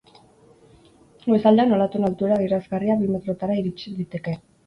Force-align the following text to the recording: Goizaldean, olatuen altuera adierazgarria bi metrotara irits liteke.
Goizaldean, 1.25 1.75
olatuen 1.75 2.09
altuera 2.09 2.39
adierazgarria 2.41 2.97
bi 3.03 3.11
metrotara 3.17 3.61
irits 3.65 3.85
liteke. 4.01 4.37